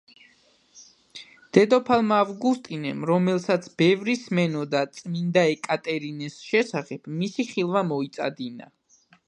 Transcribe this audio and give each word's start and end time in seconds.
დედოფალმა 1.57 2.17
ავგუსტამ, 2.21 3.03
რომელსაც 3.11 3.69
ბევრი 3.83 4.17
სმენოდა 4.23 4.83
წმინდა 5.01 5.45
ეკატერინეს 5.53 6.41
შესახებ, 6.49 7.09
მისი 7.21 7.49
ხილვა 7.53 7.89
მოიწადინა. 7.95 8.75